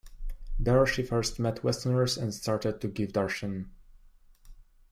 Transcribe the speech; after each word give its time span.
There 0.57 0.83
she 0.87 1.03
first 1.03 1.37
met 1.37 1.63
Westerners 1.63 2.17
and 2.17 2.33
started 2.33 2.81
to 2.81 2.87
give 2.87 3.11
Darshan. 3.13 3.69